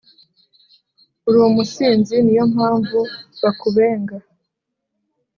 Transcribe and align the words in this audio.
Urumusinzi 1.27 2.15
niyompamvu 2.21 2.99
bakubenga 3.41 4.17